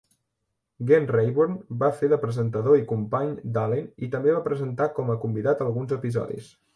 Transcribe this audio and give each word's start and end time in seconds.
Gen 0.91 1.03
Rayburn 1.15 1.57
va 1.83 1.89
fer 1.99 2.07
de 2.13 2.19
presentador 2.23 2.79
i 2.79 2.87
company 2.93 3.29
d'Allen 3.57 3.85
i 4.07 4.09
també 4.17 4.33
va 4.39 4.43
presentar 4.49 4.89
com 4.97 5.13
a 5.13 5.19
convidat 5.27 5.63
alguns 5.67 5.95
episodis. 5.99 6.49